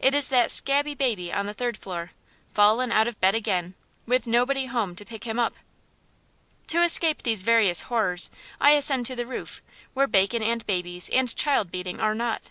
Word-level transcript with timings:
It 0.00 0.14
is 0.14 0.30
that 0.30 0.50
scabby 0.50 0.96
baby 0.96 1.32
on 1.32 1.46
the 1.46 1.54
third 1.54 1.76
floor, 1.76 2.10
fallen 2.52 2.90
out 2.90 3.06
of 3.06 3.20
bed 3.20 3.36
again, 3.36 3.76
with 4.04 4.26
nobody 4.26 4.66
home 4.66 4.96
to 4.96 5.04
pick 5.04 5.22
him 5.22 5.38
up. 5.38 5.54
To 6.66 6.82
escape 6.82 7.18
from 7.22 7.30
these 7.30 7.42
various 7.42 7.82
horrors 7.82 8.30
I 8.60 8.72
ascend 8.72 9.06
to 9.06 9.14
the 9.14 9.26
roof, 9.28 9.62
where 9.94 10.08
bacon 10.08 10.42
and 10.42 10.66
babies 10.66 11.08
and 11.10 11.32
child 11.36 11.70
beating 11.70 12.00
are 12.00 12.16
not. 12.16 12.50